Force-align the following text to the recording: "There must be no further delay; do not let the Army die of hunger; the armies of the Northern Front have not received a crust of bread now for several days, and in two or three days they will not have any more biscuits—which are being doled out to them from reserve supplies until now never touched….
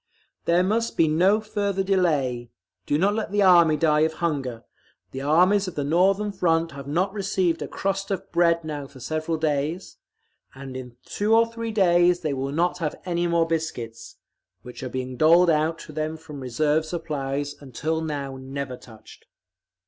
"There 0.45 0.63
must 0.63 0.97
be 0.97 1.07
no 1.07 1.39
further 1.39 1.83
delay; 1.83 2.49
do 2.87 2.97
not 2.97 3.13
let 3.13 3.31
the 3.31 3.43
Army 3.43 3.77
die 3.77 3.99
of 3.99 4.13
hunger; 4.13 4.63
the 5.11 5.21
armies 5.21 5.67
of 5.67 5.75
the 5.75 5.83
Northern 5.83 6.31
Front 6.31 6.71
have 6.71 6.87
not 6.87 7.13
received 7.13 7.61
a 7.61 7.67
crust 7.67 8.09
of 8.09 8.31
bread 8.31 8.63
now 8.63 8.87
for 8.87 8.99
several 8.99 9.37
days, 9.37 9.97
and 10.55 10.75
in 10.75 10.97
two 11.05 11.35
or 11.35 11.45
three 11.45 11.71
days 11.71 12.21
they 12.21 12.33
will 12.33 12.51
not 12.51 12.79
have 12.79 12.95
any 13.05 13.27
more 13.27 13.45
biscuits—which 13.45 14.81
are 14.81 14.89
being 14.89 15.17
doled 15.17 15.51
out 15.51 15.77
to 15.85 15.91
them 15.93 16.17
from 16.17 16.39
reserve 16.39 16.83
supplies 16.83 17.53
until 17.61 18.01
now 18.01 18.37
never 18.37 18.77
touched…. 18.77 19.27